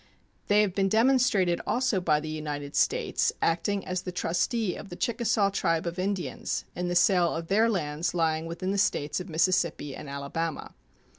[0.47, 4.95] They have been demonstrated also by the United States acting as the trustee of the
[4.95, 9.29] Chickasaw tribe of Indians in the sale of their lands lying within the States of
[9.29, 10.73] Mississippi and Alabama.